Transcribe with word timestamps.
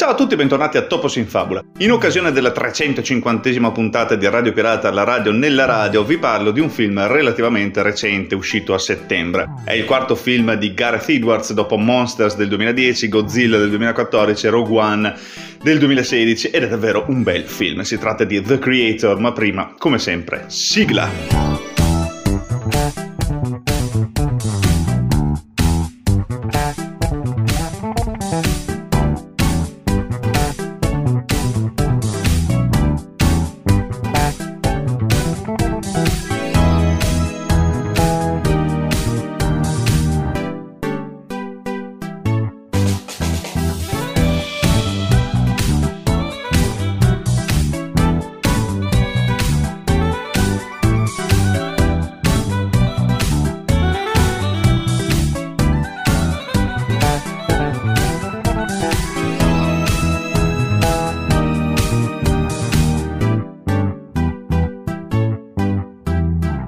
Ciao 0.00 0.12
a 0.12 0.14
tutti 0.14 0.32
e 0.32 0.36
bentornati 0.38 0.78
a 0.78 0.86
Topos 0.86 1.16
in 1.16 1.26
Fabula. 1.26 1.62
In 1.80 1.92
occasione 1.92 2.32
della 2.32 2.52
350esima 2.52 3.70
puntata 3.70 4.14
di 4.14 4.26
Radio 4.30 4.54
Pirata, 4.54 4.90
la 4.90 5.04
radio 5.04 5.30
nella 5.30 5.66
radio, 5.66 6.04
vi 6.04 6.16
parlo 6.16 6.52
di 6.52 6.60
un 6.60 6.70
film 6.70 7.06
relativamente 7.06 7.82
recente 7.82 8.34
uscito 8.34 8.72
a 8.72 8.78
settembre. 8.78 9.46
È 9.62 9.74
il 9.74 9.84
quarto 9.84 10.14
film 10.14 10.54
di 10.54 10.72
Gareth 10.72 11.10
Edwards 11.10 11.52
dopo 11.52 11.76
Monsters 11.76 12.36
del 12.36 12.48
2010, 12.48 13.08
Godzilla 13.10 13.58
del 13.58 13.68
2014 13.68 14.46
e 14.46 14.48
Rogue 14.48 14.78
One 14.78 15.14
del 15.62 15.78
2016 15.78 16.46
ed 16.48 16.62
è 16.62 16.68
davvero 16.68 17.04
un 17.08 17.22
bel 17.22 17.42
film. 17.42 17.82
Si 17.82 17.98
tratta 17.98 18.24
di 18.24 18.40
The 18.40 18.58
Creator, 18.58 19.18
ma 19.18 19.32
prima, 19.32 19.74
come 19.76 19.98
sempre, 19.98 20.44
sigla. 20.46 21.49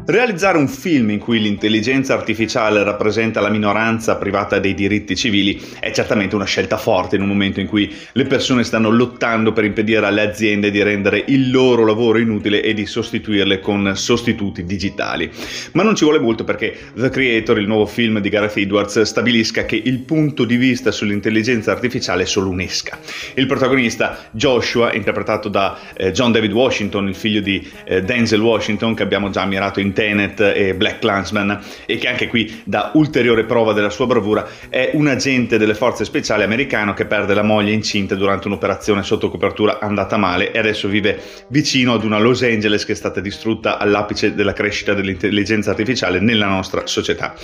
Realizzare 0.05 0.59
un 0.59 0.67
film 0.67 1.11
in 1.11 1.21
cui 1.21 1.41
l'intelligenza 1.41 2.15
artificiale 2.15 2.83
rappresenta 2.83 3.41
la 3.41 3.49
minoranza 3.49 4.17
privata 4.17 4.59
dei 4.59 4.75
diritti 4.75 5.15
civili 5.15 5.63
è 5.79 5.93
certamente 5.93 6.35
una 6.35 6.45
scelta 6.45 6.77
forte 6.77 7.15
in 7.15 7.23
un 7.23 7.29
momento 7.29 7.61
in 7.61 7.69
cui 7.69 7.95
le 8.11 8.25
persone 8.25 8.65
stanno 8.65 8.91
lottando 8.91 9.53
per 9.53 9.63
impedire 9.63 10.05
alle 10.05 10.23
aziende 10.23 10.73
di 10.73 10.83
rendere 10.83 11.23
il 11.29 11.53
loro 11.53 11.87
lavoro 11.87 12.19
inutile 12.19 12.63
e 12.63 12.75
di 12.75 12.85
sostituirle 12.85 13.61
con 13.61 13.93
sostituti 13.95 14.65
digitali. 14.65 15.31
Ma 15.75 15.85
non 15.85 15.95
ci 15.95 16.03
vuole 16.03 16.19
molto 16.19 16.43
perché 16.43 16.77
The 16.97 17.09
Creator, 17.09 17.61
il 17.61 17.69
nuovo 17.69 17.87
film 17.87 18.19
di 18.19 18.29
Gareth 18.29 18.57
Edwards, 18.57 19.03
stabilisca 19.03 19.65
che 19.67 19.81
il 19.85 20.01
punto 20.01 20.45
di 20.45 20.57
vista 20.57 20.91
sull'intelligenza 20.91 21.71
artificiale 21.71 22.25
è 22.25 22.27
solo 22.27 22.51
un'esca. 22.51 22.99
Il 23.35 23.47
protagonista 23.47 24.19
Joshua, 24.33 24.93
interpretato 24.95 25.49
da 25.49 25.79
eh, 25.95 26.11
John 26.11 26.33
David 26.33 26.53
Washington, 26.53 27.07
il 27.07 27.15
figlio 27.15 27.41
di 27.41 27.65
eh, 27.85 28.03
Denzel 28.03 28.41
Washington, 28.41 28.95
che 28.95 29.05
abbiamo 29.05 29.31
già 29.31 29.43
ammirato 29.43 29.79
in 29.79 29.91
te 29.93 30.03
Tenet 30.03 30.41
e 30.41 30.75
Black 30.75 30.99
Clansman 30.99 31.61
e 31.87 31.97
che 31.97 32.09
anche 32.09 32.27
qui 32.27 32.63
dà 32.65 32.91
ulteriore 32.95 33.45
prova 33.45 33.73
della 33.73 33.89
sua 33.89 34.07
bravura, 34.07 34.49
è 34.69 34.91
un 34.95 35.07
agente 35.07 35.59
delle 35.59 35.75
forze 35.75 36.05
speciali 36.05 36.43
americano 36.43 36.93
che 36.93 37.07
perde 37.07 37.35
la 37.35 37.43
moglie 37.43 37.71
incinta 37.71 38.17
durante 38.17 38.49
un'operazione 38.49 39.05
sotto 39.05 39.31
copertura 39.31 39.79
andata 39.81 40.17
male 40.17 40.51
e 40.51 40.59
adesso 40.59 40.89
vive 40.89 41.21
vicino 41.49 41.95
ad 41.95 42.03
una 42.03 42.19
Los 42.19 42.43
Angeles 42.43 42.85
che 42.85 42.93
è 42.93 42.97
stata 42.97 43.21
distrutta 43.21 43.79
all'apice 43.79 44.35
della 44.35 44.53
crescita 44.53 44.93
dell'intelligenza 44.93 45.71
artificiale 45.71 46.19
nella 46.19 46.47
nostra 46.47 46.87
società. 46.87 47.35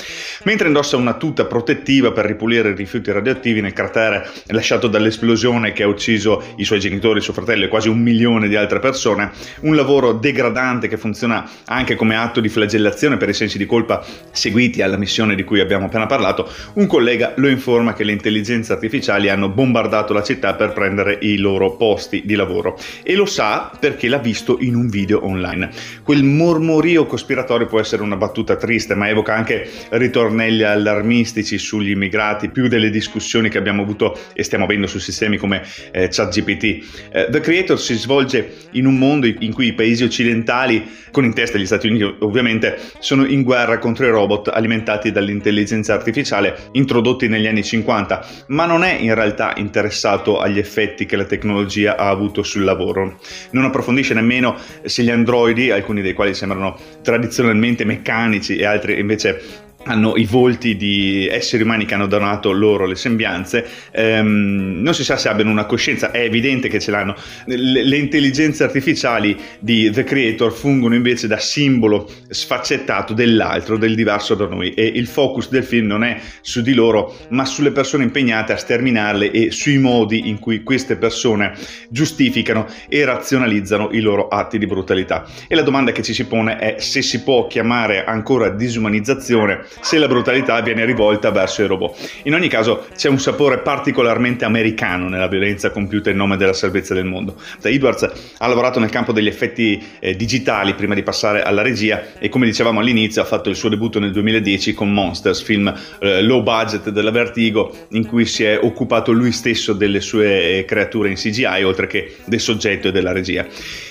Mentre 0.43 0.67
indossa 0.67 0.97
una 0.97 1.15
tuta 1.15 1.45
protettiva 1.45 2.11
per 2.11 2.27
ripulire 2.27 2.71
i 2.71 2.75
rifiuti 2.75 3.13
radioattivi 3.13 3.61
nel 3.61 3.73
cratere 3.73 4.29
lasciato 4.47 4.89
dall'esplosione 4.89 5.73
che 5.73 5.85
ha 5.85 5.87
ucciso 5.87 6.43
i 6.57 6.65
suoi 6.65 6.81
genitori, 6.81 7.21
suo 7.21 7.33
fratello 7.33 7.67
e 7.67 7.69
quasi 7.69 7.89
un 7.89 8.01
milione 8.01 8.49
di 8.49 8.57
altre 8.57 8.81
persone, 8.81 9.31
un 9.61 9.77
lavoro 9.77 10.13
degradante 10.13 10.89
che 10.89 10.97
funziona 10.97 11.49
anche 11.67 11.95
come 11.95 12.17
atto 12.17 12.38
di 12.41 12.49
flagellazione 12.49 13.17
per 13.17 13.29
i 13.29 13.35
sensi 13.35 13.59
di 13.59 13.67
colpa 13.67 14.05
seguiti 14.33 14.83
alla 14.83 14.97
missione 14.97 15.35
di 15.35 15.45
cui 15.45 15.61
abbiamo 15.61 15.87
appena 15.87 16.07
parlato, 16.07 16.51
un 16.75 16.87
collega 16.87 17.33
lo 17.37 17.49
informa 17.49 17.93
che 17.93 18.05
le 18.05 18.13
intelligenze 18.13 18.73
artificiali 18.73 19.29
hanno 19.29 19.49
bombardato 19.49 20.13
la 20.13 20.23
città 20.23 20.55
per 20.55 20.73
prendere 20.73 21.19
i 21.21 21.37
loro 21.39 21.77
posti 21.77 22.23
di 22.25 22.35
lavoro 22.35 22.79
e 23.03 23.15
lo 23.15 23.27
sa 23.27 23.71
perché 23.79 24.09
l'ha 24.09 24.19
visto 24.19 24.59
in 24.61 24.75
un 24.75 24.89
video 24.89 25.25
online. 25.25 25.71
Quel 26.03 26.23
mormorio 26.25 27.07
cospiratorio 27.07 27.67
può 27.67 27.81
essere 27.81 28.03
una 28.03 28.17
battuta 28.17 28.57
triste, 28.57 28.95
ma 28.95 29.09
evoca 29.09 29.35
anche 29.35 29.69
ritornelli 29.91 30.63
allarmistici 30.63 31.59
sugli 31.59 31.91
immigrati, 31.91 32.51
più 32.51 32.69
delle 32.69 32.91
discussioni 32.91 33.49
che 33.49 33.59
abbiamo 33.59 33.83
avuto 33.83 34.19
e 34.33 34.43
stiamo 34.43 34.65
avendo 34.65 34.87
su 34.87 34.99
sistemi 34.99 35.37
come 35.37 35.63
eh, 35.93 36.09
ChatGPT. 36.09 36.65
Eh, 37.13 37.29
The 37.31 37.41
Creator 37.41 37.79
si 37.79 37.95
svolge 37.95 38.55
in 38.73 38.87
un 38.87 38.97
mondo 38.99 39.27
in 39.27 39.53
cui 39.53 39.69
i 39.69 39.75
paesi 39.75 40.05
occidentali, 40.05 40.87
con 41.11 41.25
in 41.25 41.35
testa 41.35 41.59
gli 41.59 41.67
Stati 41.67 41.89
Uniti 41.89 42.17
ovviamente, 42.29 42.79
sono 42.99 43.27
in 43.27 43.43
guerra 43.43 43.79
contro 43.79 44.07
i 44.07 44.11
robot 44.11 44.49
alimentati 44.49 45.11
dall'intelligenza 45.11 45.95
artificiale 45.95 46.69
introdotti 46.73 47.29
negli 47.29 47.47
anni 47.47 47.65
50, 47.65 48.27
ma 48.49 48.67
non 48.67 48.85
è 48.85 48.95
in 48.95 49.15
realtà 49.15 49.55
interessato 49.57 50.39
agli 50.39 50.59
effetti 50.59 51.07
che 51.07 51.17
la 51.17 51.25
tecnologia 51.25 51.97
ha 51.97 52.09
avuto 52.09 52.43
sul 52.43 52.65
lavoro. 52.65 53.19
Non 53.53 53.65
approfondisce 53.65 54.15
nemmeno 54.15 54.57
se 54.85 55.03
gli 55.03 55.11
androidi, 55.11 55.71
alcuni 55.71 56.03
dei 56.03 56.15
quali 56.15 56.35
sembrano 56.35 56.77
tradizionalmente 57.03 57.85
meccanici 57.85 58.57
e 58.57 58.65
altri 58.65 58.99
invece 58.99 59.67
hanno 59.85 60.17
i 60.17 60.25
volti 60.25 60.77
di 60.77 61.27
esseri 61.31 61.63
umani 61.63 61.85
che 61.85 61.95
hanno 61.95 62.07
donato 62.07 62.51
loro 62.53 62.85
le 62.87 62.97
sembianze, 62.97 63.67
ehm, 63.91 64.81
non 64.83 64.95
si 64.95 65.05
sa 65.05 65.17
se 65.17 65.29
abbiano 65.29 65.51
una 65.51 65.67
coscienza, 65.67 66.11
è 66.11 66.21
evidente 66.21 66.69
che 66.69 66.81
ce 66.81 66.91
l'hanno. 66.91 67.15
Le, 67.47 67.85
le, 67.85 67.97
intelligenze 67.97 68.65
artificiali 68.65 69.37
di 69.61 69.91
The 69.91 70.05
Creator 70.05 70.53
fungono 70.53 70.95
invece 70.95 71.27
da 71.27 71.39
simbolo 71.39 72.11
sfaccettato 72.29 73.13
dell'altro, 73.13 73.77
del 73.77 73.95
diverso 73.95 74.35
da 74.35 74.47
noi 74.47 74.75
e 74.75 74.85
il 74.85 75.07
focus 75.07 75.49
del 75.49 75.65
film 75.65 75.87
non 75.87 76.05
è 76.05 76.21
su 76.41 76.61
di 76.61 76.75
loro, 76.75 77.17
ma 77.31 77.45
sulle 77.45 77.73
persone 77.73 78.05
impegnate 78.05 78.53
a 78.53 78.57
sterminarle 78.57 79.31
e 79.31 79.51
sui 79.51 79.79
modi 79.79 80.29
in 80.29 80.39
cui 80.39 80.63
queste 80.63 80.97
persone 80.97 81.55
giustificano 81.89 82.67
e 82.89 83.05
razionalizzano 83.05 83.91
i 83.93 84.01
loro 84.01 84.29
atti 84.29 84.59
di 84.59 84.67
brutalità. 84.67 85.27
E 85.47 85.55
la 85.55 85.63
domanda 85.63 85.93
che 85.93 86.03
ci 86.03 86.13
si 86.13 86.27
pone 86.27 86.59
è 86.59 86.77
se 86.79 87.03
si 87.03 87.23
può 87.23 87.47
chiamare 87.47 88.05
ancora 88.05 88.51
disumanizzazione 88.51 89.67
se 89.81 89.99
la 89.99 90.09
brutalità 90.09 90.61
viene 90.61 90.85
rivolta 90.85 91.31
verso 91.31 91.63
i 91.63 91.67
robot. 91.67 92.21
In 92.25 92.35
ogni 92.35 92.49
caso 92.49 92.87
c'è 92.95 93.09
un 93.09 93.19
sapore 93.19 93.59
particolarmente 93.59 94.45
americano 94.45 95.09
nella 95.09 95.29
violenza 95.29 95.71
compiuta 95.71 96.11
in 96.11 96.17
nome 96.17 96.37
della 96.37 96.53
salvezza 96.53 96.95
del 96.95 97.05
mondo. 97.05 97.37
Da 97.61 97.69
Edwards 97.69 98.11
ha 98.39 98.47
lavorato 98.47 98.79
nel 98.79 98.91
campo 98.91 99.13
degli 99.13 99.27
effetti 99.27 99.83
eh, 100.01 100.17
digitali 100.17 100.75
prima 100.75 100.95
di 100.95 101.03
passare 101.03 101.43
alla 101.43 101.63
regia 101.63 102.19
e 102.19 102.29
come 102.29 102.47
dicevamo 102.47 102.81
all'inizio 102.81 103.23
ha 103.23 103.25
fatto 103.25 103.49
il 103.49 103.57
suo 103.57 103.69
debutto 103.69 103.99
nel 103.99 104.13
2010 104.13 104.75
con 104.75 104.93
Monsters, 104.93 105.43
film 105.43 105.73
eh, 106.01 106.23
low 106.23 106.43
budget 106.43 106.91
della 106.91 107.11
Vertigo 107.11 107.87
in 107.91 108.07
cui 108.07 108.27
si 108.27 108.45
è 108.45 108.59
occupato 108.61 109.13
lui 109.13 109.33
stesso 109.33 109.73
delle 109.73 110.01
sue 110.01 110.59
eh, 110.59 110.65
creature 110.65 111.09
in 111.09 111.17
CGI 111.17 111.63
oltre 111.63 111.87
che 111.87 112.17
del 112.25 112.41
soggetto 112.41 112.89
e 112.89 112.93
della 112.93 113.13
regia. 113.13 113.47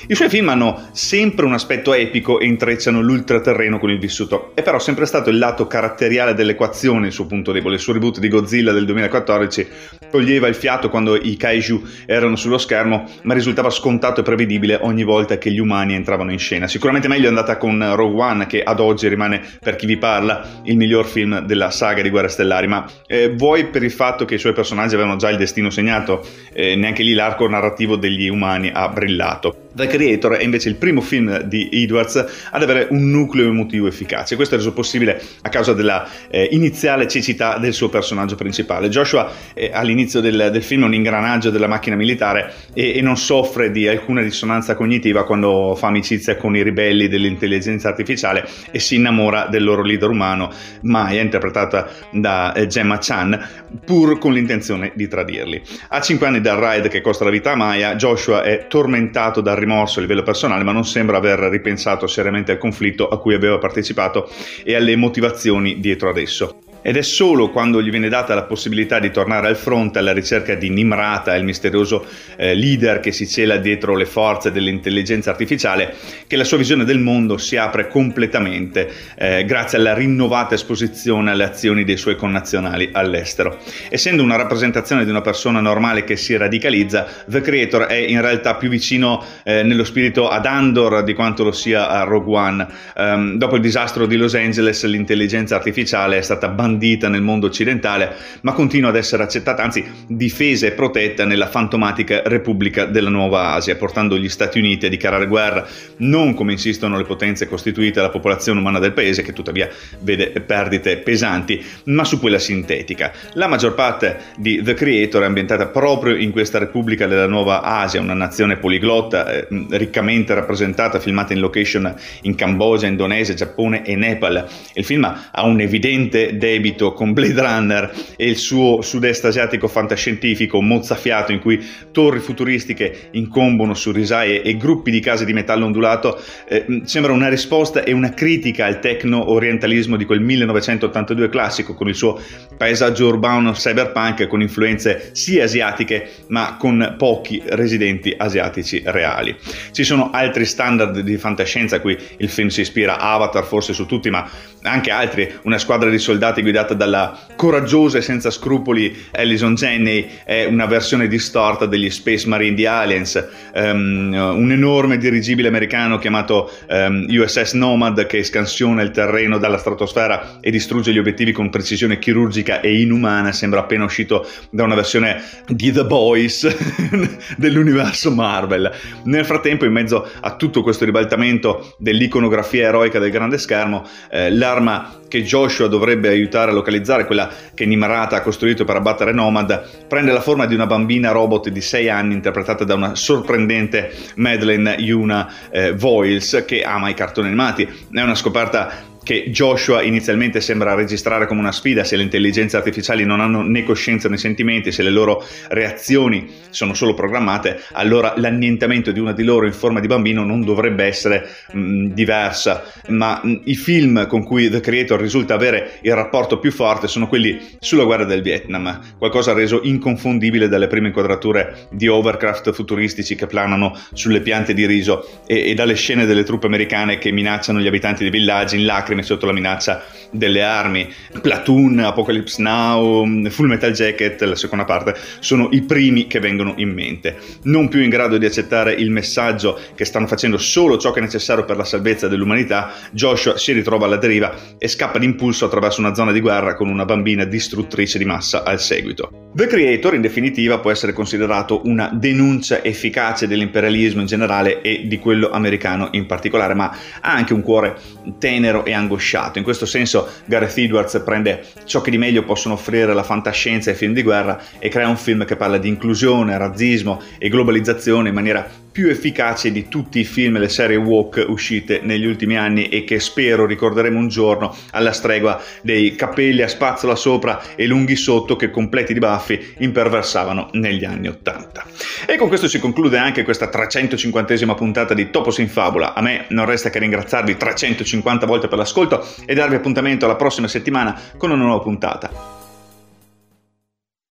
I 0.08 0.16
suoi 0.16 0.30
film 0.30 0.50
hanno 0.50 0.90
sempre 0.94 1.46
un 1.46 1.54
aspetto 1.54 1.94
epico 1.94 2.40
e 2.40 2.46
intrecciano 2.46 3.02
l'ultraterreno 3.02 3.78
con 3.80 3.90
il 3.90 4.00
vissuto, 4.00 4.52
è 4.54 4.64
però 4.64 4.80
sempre 4.80 5.06
stato 5.06 5.30
il 5.30 5.38
lato 5.38 5.67
caratteriale 5.68 6.34
dell'equazione 6.34 7.08
il 7.08 7.14
suo 7.14 7.26
punto 7.26 7.52
debole. 7.52 7.76
Il 7.76 7.82
suo 7.82 7.94
reboot 7.94 8.20
di 8.20 8.28
Godzilla 8.28 8.72
del 8.72 8.86
2014 8.86 9.68
toglieva 10.10 10.48
il 10.48 10.56
fiato 10.56 10.90
quando 10.90 11.16
i 11.16 11.36
kaiju 11.36 11.84
erano 12.06 12.36
sullo 12.36 12.58
schermo, 12.58 13.06
ma 13.24 13.34
risultava 13.34 13.70
scontato 13.70 14.22
e 14.22 14.24
prevedibile 14.24 14.80
ogni 14.82 15.04
volta 15.04 15.38
che 15.38 15.52
gli 15.52 15.60
umani 15.60 15.94
entravano 15.94 16.32
in 16.32 16.40
scena. 16.40 16.68
Sicuramente 16.68 17.08
meglio 17.08 17.26
è 17.26 17.30
andata 17.30 17.58
con 17.58 17.96
Rogue 17.96 18.22
One, 18.22 18.48
che 18.48 18.64
ad 18.64 18.80
oggi 18.80 19.08
rimane, 19.08 19.42
per 19.60 19.76
chi 19.76 19.86
vi 19.86 19.98
parla, 19.98 20.62
il 20.64 20.78
miglior 20.78 21.06
film 21.06 21.42
della 21.42 21.70
saga 21.72 22.02
di 22.02 22.10
Guerre 22.10 22.30
Stellari, 22.30 22.68
ma 22.68 22.86
eh, 23.06 23.30
vuoi 23.30 23.68
per 23.68 23.84
il 23.84 23.92
fatto 23.92 24.26
che 24.26 24.36
i 24.36 24.40
suoi 24.40 24.54
personaggi 24.54 24.96
avevano 24.96 25.18
già 25.18 25.30
il 25.30 25.38
destino 25.38 25.70
segnato, 25.70 26.26
eh, 26.54 26.76
neanche 26.76 27.04
lì 27.04 27.14
l'arco 27.14 27.48
narrativo 27.48 27.96
degli 27.96 28.28
umani 28.28 28.72
ha 28.74 28.88
brillato. 28.90 29.67
The 29.78 29.86
Creator 29.86 30.38
è 30.38 30.44
invece 30.44 30.70
il 30.70 30.76
primo 30.76 31.02
film 31.02 31.44
di 31.44 31.70
Edwards 31.72 32.16
ad 32.50 32.64
avere 32.64 32.88
un 32.90 33.12
nucleo 33.12 33.48
emotivo 33.48 33.86
efficace. 33.86 34.36
Questo 34.36 34.56
è 34.56 34.58
reso 34.58 34.74
possibile 34.74 35.22
a 35.44 35.50
causa 35.50 35.74
della 35.74 36.08
eh, 36.32 36.50
iniziale 36.52 37.08
cecità 37.08 37.60
del 37.60 37.74
suo 37.74 37.88
personaggio 37.88 38.36
principale. 38.36 38.90
Joshua 38.90 39.32
eh, 39.54 39.70
all'inizio 39.72 40.20
del, 40.20 40.50
del, 40.52 40.64
film 40.64 40.82
è 40.82 40.86
un 40.86 40.96
ingranaggio 40.96 41.52
della 41.52 41.68
macchina 41.68 41.96
militare 41.96 42.52
e, 42.74 42.98
e, 42.98 43.02
non 43.02 43.18
soffre 43.18 43.70
di 43.70 43.88
alcuna 43.88 44.24
dissonanza 44.24 44.74
cognitiva 44.74 45.26
quando 45.26 45.76
fa 45.78 45.88
amicizia 45.88 46.38
con 46.38 46.56
i 46.56 46.64
ribelli 46.64 47.08
dell'intelligenza 47.08 47.90
artificiale 47.90 48.48
e 48.72 48.80
si 48.80 48.96
innamora 48.96 49.46
del 49.46 49.64
loro 49.64 49.84
leader 49.84 50.10
umano, 50.10 50.52
Maya, 50.82 51.22
interpretata 51.22 51.88
da 52.10 52.52
eh, 52.54 52.66
Gemma 52.66 52.98
Chan, 53.00 53.48
pur 53.86 54.18
con 54.18 54.34
l'intenzione 54.34 54.92
di 54.96 55.08
tradirli. 55.08 55.62
A 55.90 56.02
5 56.02 56.26
anni 56.26 56.42
dal 56.42 56.58
ride 56.58 56.90
che 56.90 57.02
costa 57.02 57.26
la 57.26 57.30
vita 57.30 57.52
a 57.52 57.56
Maya, 57.56 57.96
Joshua 57.96 58.42
è 58.42 58.66
tormentato 58.68 59.40
dal 59.40 59.56
rimorso 59.56 59.66
a 59.76 60.02
livello 60.02 60.24
personale, 60.24 60.64
ma 60.64 60.72
non 60.72 60.86
sembra 60.86 61.18
aver 61.18 61.40
ripensato 61.40 62.08
seriamente 62.08 62.52
al 62.52 62.58
conflitto 62.58 63.08
a 63.08 63.20
cui 63.20 63.34
aveva 63.34 63.58
partecipato 63.58 64.30
e 64.64 64.76
alle 64.76 64.96
motivazioni 64.96 65.80
dietro 65.80 66.10
ad 66.10 66.18
esso. 66.18 66.67
Ed 66.88 66.96
è 66.96 67.02
solo 67.02 67.50
quando 67.50 67.82
gli 67.82 67.90
viene 67.90 68.08
data 68.08 68.34
la 68.34 68.44
possibilità 68.44 68.98
di 69.00 69.12
tornare 69.12 69.50
al 69.50 69.58
fronte 69.58 70.00
alla 70.00 70.14
ricerca 70.14 70.56
di 70.56 70.70
Nimrata, 70.70 71.36
il 71.36 71.44
misterioso 71.44 72.06
eh, 72.38 72.56
leader 72.56 73.02
che 73.02 73.12
si 73.12 73.28
cela 73.28 73.58
dietro 73.58 73.94
le 73.94 74.06
forze 74.06 74.54
dell'intelligenza 74.54 75.32
artificiale, 75.32 75.94
che 76.28 76.38
la 76.38 76.46
sua 76.46 76.56
visione 76.56 76.86
del 76.86 77.00
mondo 77.00 77.38
si 77.38 77.58
apre 77.58 77.90
completamente 77.90 78.90
eh, 79.18 79.44
grazie 79.44 79.78
alla 79.78 79.94
rinnovata 79.94 80.56
esposizione 80.56 81.32
alle 81.32 81.44
azioni 81.44 81.84
dei 81.84 81.98
suoi 81.98 82.16
connazionali 82.16 82.88
all'estero. 82.94 83.58
Essendo 83.90 84.24
una 84.24 84.38
rappresentazione 84.38 85.04
di 85.04 85.10
una 85.10 85.20
persona 85.20 85.60
normale 85.60 86.06
che 86.06 86.16
si 86.16 86.38
radicalizza, 86.38 87.06
The 87.26 87.42
Creator 87.42 87.82
è 87.88 87.96
in 87.96 88.22
realtà 88.22 88.56
più 88.56 88.70
vicino 88.70 89.22
eh, 89.44 89.62
nello 89.62 89.84
spirito 89.84 90.30
ad 90.30 90.46
Andor 90.46 91.04
di 91.04 91.14
quanto 91.14 91.44
lo 91.44 91.52
sia 91.52 91.90
a 91.90 92.04
Rogue 92.04 92.34
One. 92.34 92.68
Um, 92.96 93.36
dopo 93.36 93.56
il 93.56 93.62
disastro 93.62 94.06
di 94.06 94.16
Los 94.16 94.36
Angeles, 94.36 94.86
l'intelligenza 94.86 95.58
artificiale 95.58 96.18
è 96.18 96.22
stata 96.22 96.48
bandita 96.78 97.10
nel 97.10 97.22
mondo 97.22 97.48
occidentale, 97.48 98.16
ma 98.42 98.54
continua 98.54 98.90
ad 98.90 98.96
essere 98.96 99.24
accettata, 99.24 99.64
anzi 99.64 99.84
difesa 100.08 100.68
e 100.68 100.72
protetta 100.72 101.26
nella 101.26 101.48
fantomatica 101.48 102.22
Repubblica 102.26 102.86
della 102.86 103.10
Nuova 103.10 103.54
Asia, 103.54 103.76
portando 103.76 104.18
gli 104.18 104.30
Stati 104.30 104.60
Uniti 104.60 104.86
a 104.86 104.90
dichiarare 104.90 105.26
guerra 105.28 105.68
non 105.98 106.36
come 106.36 106.52
insistono 106.52 106.98
le 106.98 107.04
potenze 107.04 107.48
costituite 107.48 108.00
alla 108.00 108.10
popolazione 108.10 108.60
umana 108.60 108.80
del 108.80 108.94
paese, 108.94 109.24
che 109.24 109.34
tuttavia 109.34 109.68
vede 110.02 110.30
perdite 110.30 110.98
pesanti, 110.98 111.64
ma 111.86 112.04
su 112.04 112.20
quella 112.20 112.40
sintetica. 112.40 113.12
La 113.34 113.48
maggior 113.48 113.74
parte 113.74 114.18
di 114.38 114.62
The 114.62 114.76
Creator 114.76 115.24
è 115.24 115.26
ambientata 115.26 115.68
proprio 115.68 116.16
in 116.16 116.32
questa 116.32 116.60
Repubblica 116.60 117.08
della 117.08 117.28
Nuova 117.28 117.62
Asia, 117.64 118.00
una 118.00 118.14
nazione 118.14 118.58
poliglotta, 118.58 119.32
eh, 119.32 119.48
riccamente 119.72 120.34
rappresentata, 120.36 121.00
filmata 121.00 121.34
in 121.34 121.40
location 121.40 121.94
in 122.22 122.36
Cambogia, 122.36 122.86
Indonesia, 122.86 123.34
Giappone 123.34 123.84
e 123.84 123.96
Nepal. 123.96 124.48
Il 124.74 124.86
film 124.86 125.06
ha 125.06 125.46
un 125.46 125.60
evidente 125.60 126.38
debito 126.38 126.67
con 126.76 127.14
Blade 127.14 127.42
Runner 127.42 127.94
e 128.16 128.28
il 128.28 128.38
suo 128.38 128.82
sud-est 128.82 129.26
asiatico 129.26 129.68
fantascientifico 129.68 130.62
mozzafiato 130.62 131.32
in 131.32 131.40
cui 131.40 131.64
torri 131.92 132.20
futuristiche 132.20 133.10
incombono 133.12 133.74
su 133.74 133.92
risaie 133.92 134.42
e 134.42 134.58
gruppi 134.58 134.92
di 134.92 135.00
case 135.00 135.26
di 135.26 135.34
metallo 135.34 135.66
ondulato 135.66 136.22
eh, 136.48 136.66
sembra 136.84 137.12
una 137.12 137.30
risposta 137.30 137.84
e 137.84 137.92
una 137.94 138.14
critica 138.14 138.66
al 138.66 138.80
tecno-orientalismo 138.80 139.96
di 139.96 140.06
quel 140.06 140.22
1982 140.22 141.30
classico 141.30 141.74
con 141.74 141.88
il 141.88 141.96
suo 141.96 142.20
paesaggio 142.58 143.08
urbano 143.08 143.52
cyberpunk 143.52 144.28
con 144.28 144.42
influenze 144.42 145.12
sia 145.14 145.44
asiatiche 145.44 146.10
ma 146.28 146.58
con 146.58 146.96
pochi 146.98 147.42
residenti 147.46 148.14
asiatici 148.16 148.82
reali. 148.86 149.36
Ci 149.72 149.84
sono 149.84 150.10
altri 150.12 150.46
standard 150.46 151.00
di 151.00 151.18
fantascienza 151.18 151.78
a 151.78 151.80
cui 151.80 151.98
il 152.18 152.30
film 152.30 152.48
si 152.48 152.62
ispira, 152.62 153.00
Avatar 153.00 153.46
forse 153.46 153.74
su 153.74 153.86
tutti 153.86 154.10
ma 154.10 154.30
anche 154.64 154.92
altri, 154.92 155.32
una 155.44 155.58
squadra 155.58 155.90
di 155.90 155.98
soldati 155.98 156.42
guidata 156.48 156.74
dalla 156.74 157.20
coraggiosa 157.36 157.98
e 157.98 158.02
senza 158.02 158.32
scrupoli 158.32 158.96
Alison 159.12 159.56
Janney 159.56 160.10
è 160.24 160.46
una 160.46 160.66
versione 160.66 161.10
distorta 161.10 161.66
degli 161.66 161.90
Space 161.90 162.26
Marine 162.26 162.56
di 162.56 162.66
Aliens, 162.66 163.28
um, 163.54 164.14
un 164.14 164.52
enorme 164.52 164.98
dirigibile 164.98 165.50
americano 165.50 165.98
chiamato 165.98 166.50
um, 166.70 166.76
ehm, 166.76 167.06
USS 167.10 167.54
Nomad 167.54 168.06
che 168.06 168.24
scansiona 168.24 168.82
il 168.82 168.92
terreno 168.92 169.38
dalla 169.38 169.58
stratosfera 169.58 170.38
e 170.40 170.50
distrugge 170.50 170.94
gli 170.94 171.00
obiettivi 171.00 171.34
con 171.34 171.50
precisione 171.50 172.00
chirurgica 172.00 172.62
e 172.62 172.80
inumana, 172.80 173.34
sembra 173.34 173.60
appena 173.60 173.84
uscito 173.84 174.26
da 174.50 174.64
una 174.64 174.76
versione 174.76 175.22
di 175.48 175.74
The 175.74 175.84
Boys 175.84 176.48
dell'universo 177.36 178.10
Marvel. 178.12 178.72
Nel 179.04 179.26
frattempo, 179.26 179.66
in 179.66 179.74
mezzo 179.74 180.08
a 180.22 180.36
tutto 180.36 180.64
questo 180.64 180.86
ribaltamento 180.86 181.76
dell'iconografia 181.78 182.68
eroica 182.68 183.00
del 183.00 183.12
grande 183.12 183.38
schermo, 183.38 183.86
eh, 184.10 184.32
l'arma 184.32 185.02
che 185.08 185.24
Joshua 185.24 185.68
dovrebbe 185.68 186.10
aiutare 186.10 186.52
a 186.52 186.54
localizzare, 186.54 187.06
quella 187.06 187.30
che 187.54 187.66
Nimrata 187.66 188.18
ha 188.18 188.22
costruito 188.22 188.66
per 188.66 188.76
abbattere 188.76 189.12
Nomad, 189.12 189.86
prende 189.88 190.12
la 190.12 190.22
forma 190.22 190.46
di 190.46 190.56
una 190.56 190.66
bambina 190.66 191.12
robot 191.12 191.50
di 191.50 191.62
6 191.62 191.90
anni 191.90 192.14
interpretata 192.14 192.64
da 192.64 192.76
una 192.76 192.96
sorprendente 192.96 193.92
Madeleine 194.16 194.76
Yuna 194.80 195.32
eh, 195.50 195.74
Voiles 195.74 196.44
che 196.46 196.64
ama 196.64 196.90
i 196.90 196.94
cartoni 196.94 197.28
animati. 197.28 197.64
È 197.92 198.02
una 198.02 198.16
scoperta 198.16 198.96
che 199.08 199.30
Joshua 199.30 199.84
inizialmente 199.84 200.42
sembra 200.42 200.74
registrare 200.74 201.28
come 201.28 201.40
una 201.40 201.54
sfida 201.54 201.86
se 201.86 201.96
le 201.96 202.04
intelligenze 202.04 202.58
artificiali 202.58 203.06
non 203.06 203.22
hanno 203.22 203.42
né 203.42 203.64
coscienza 203.64 204.10
né 204.10 204.18
sentimenti, 204.18 204.74
se 204.74 204.84
le 204.84 204.90
loro 204.90 205.24
reazioni 205.48 206.30
sono 206.50 206.74
solo 206.74 206.94
programmate, 206.94 207.62
allora 207.72 208.16
l'annientamento 208.18 208.92
di 208.92 209.00
una 209.00 209.14
di 209.14 209.24
loro 209.24 209.46
in 209.46 209.54
forma 209.54 209.80
di 209.80 209.88
bambino 209.88 210.26
non 210.26 210.44
dovrebbe 210.44 210.84
essere 210.84 211.26
mh, 211.54 211.94
diversa, 211.94 212.66
ma 212.90 213.22
mh, 213.24 213.44
i 213.46 213.56
film 213.56 214.08
con 214.08 214.26
cui 214.26 214.50
The 214.50 214.60
Creator 214.60 215.00
risulta 215.00 215.36
avere 215.36 215.80
il 215.84 215.96
rapporto 215.96 216.38
più 216.38 216.52
forte 216.52 216.90
sono 216.90 217.08
quelli 217.08 217.40
sulla 217.60 217.86
guerra 217.86 218.04
del 218.04 218.22
Vietnam, 218.22 218.78
qualcosa 218.98 219.32
reso 219.32 219.62
inconfondibile 219.64 220.50
dalle 220.50 220.68
prime 220.68 220.88
inquadrature 220.88 221.70
di 221.72 221.88
overcraft 221.88 222.52
futuristici 222.52 223.16
che 223.16 223.26
planano 223.26 223.74
sulle 223.94 224.20
piante 224.20 224.54
di 224.54 224.66
riso 224.66 225.22
e, 225.26 225.52
e 225.52 225.54
dalle 225.54 225.76
scene 225.76 226.06
delle 226.06 226.24
truppe 226.24 226.48
americane 226.48 226.98
che 226.98 227.14
minacciano 227.14 227.62
gli 227.62 227.68
abitanti 227.68 228.02
dei 228.02 228.12
villaggi 228.12 228.58
in 228.58 228.66
lacrime 228.66 228.96
lacrime 228.98 229.04
sotto 229.04 229.26
la 229.26 229.32
minaccia 229.32 229.84
delle 230.12 230.42
armi. 230.42 230.88
Platoon, 231.22 231.80
Apocalypse 231.80 232.42
Now, 232.42 233.06
Full 233.30 233.48
Metal 233.48 233.72
Jacket, 233.72 234.22
la 234.24 234.36
seconda 234.36 234.66
parte, 234.66 234.96
sono 235.20 235.50
i 235.52 235.62
primi 235.62 236.08
che 236.08 236.20
vengono 236.20 236.54
in 236.58 236.70
mente. 236.70 237.18
Non 237.44 237.68
più 237.68 237.82
in 237.82 237.90
grado 237.90 238.18
di 238.18 238.26
accettare 238.26 238.74
il 238.74 238.90
messaggio 238.90 239.60
che 239.76 239.86
stanno 239.86 240.08
facendo 240.08 240.38
solo 240.38 240.78
ciò 240.78 240.92
che 240.92 241.00
è 241.00 241.04
necessario 241.04 241.46
per 241.46 241.58
la 241.58 241.64
salvezza 241.64 242.08
dell'umanità, 242.08 242.72
Joshua 242.92 243.38
si 243.38 243.52
ritrova 243.52 243.86
alla 243.86 243.98
deriva 243.98 244.34
e 244.58 244.68
scappa 244.68 245.00
d'impulso 245.00 245.46
attraverso 245.46 245.80
una 245.80 245.94
zona 245.94 246.12
di 246.12 246.20
guerra 246.20 246.56
con 246.56 246.70
una 246.70 246.86
bambina 246.86 247.26
distruttrice 247.26 247.98
di 247.98 248.06
massa 248.06 248.44
al 248.44 248.60
seguito. 248.60 249.10
The 249.34 249.46
Creator, 249.46 249.94
in 249.94 250.02
definitiva, 250.02 250.60
può 250.60 250.72
essere 250.72 250.94
considerato 250.94 251.62
una 251.66 251.92
denuncia 251.94 252.64
efficace 252.64 253.28
dell'imperialismo 253.28 254.02
in 254.02 254.08
generale 254.08 254.62
e 254.62 254.88
di 254.88 254.98
quello 254.98 255.30
americano 255.30 255.90
in 255.92 256.06
particolare, 256.08 256.56
ma 256.56 256.76
ha 257.02 257.12
anche 257.12 257.34
un 257.34 257.42
cuore 257.42 257.76
tenero 258.18 258.66
e 258.66 258.74
angosciato. 258.88 259.38
In 259.38 259.44
questo 259.44 259.66
senso 259.66 260.08
Gareth 260.26 260.58
Edwards 260.58 261.02
prende 261.06 261.46
ciò 261.66 261.82
che 261.82 261.92
di 261.92 261.98
meglio 261.98 262.24
possono 262.24 262.56
offrire 262.56 262.94
la 262.94 263.04
fantascienza 263.04 263.70
e 263.70 263.74
i 263.74 263.78
film 263.78 263.94
di 263.94 264.02
guerra 264.02 264.42
e 264.58 264.70
crea 264.70 264.88
un 264.88 264.98
film 264.98 265.26
che 265.26 265.36
parla 265.36 265.58
di 265.58 265.68
inclusione, 265.68 266.38
razzismo 266.38 267.02
e 267.18 267.30
globalizzazione 267.30 268.10
in 268.10 268.16
maniera 268.16 268.50
più 268.78 268.90
efficace 268.90 269.52
di 269.52 269.68
tutti 269.70 270.00
i 270.00 270.04
film 270.04 270.36
e 270.36 270.40
le 270.40 270.50
serie 270.50 270.76
walk 270.76 271.26
uscite 271.30 271.80
negli 271.82 272.06
ultimi 272.06 272.38
anni 272.38 272.70
e 272.70 272.84
che 272.84 273.00
spero 273.00 273.48
ricorderemo 273.48 273.98
un 273.98 274.08
giorno 274.08 274.56
alla 274.70 274.92
stregua 274.92 275.42
dei 275.64 275.96
capelli 275.96 276.44
a 276.44 276.48
spazzola 276.48 276.94
sopra 276.94 277.56
e 277.56 277.66
lunghi 277.66 277.96
sotto 277.96 278.36
che 278.36 278.52
completi 278.52 278.94
di 278.94 279.00
baffi 279.00 279.56
imperversavano 279.58 280.50
negli 280.52 280.86
anni 280.86 281.08
Ottanta. 281.08 281.66
E 282.06 282.18
con 282.18 282.28
questo 282.28 282.48
si 282.48 282.60
conclude 282.60 283.00
anche 283.00 283.24
questa 283.24 283.50
350esima 283.50 284.54
puntata 284.54 284.94
di 284.94 285.10
Topos 285.10 285.40
in 285.40 285.50
Fabula. 285.50 285.96
A 285.96 286.02
me 286.04 286.28
non 286.30 286.46
resta 286.46 286.70
che 286.70 286.78
ringraziarvi 286.78 287.36
350 287.36 288.28
volte 288.28 288.48
per 288.48 288.60
l'ascolto 288.60 289.04
e 289.26 289.34
darvi 289.34 289.56
appuntamento 289.56 290.06
alla 290.06 290.16
prossima 290.16 290.48
settimana 290.48 291.02
con 291.18 291.32
una 291.32 291.46
nuova 291.46 291.64
puntata. 291.64 292.37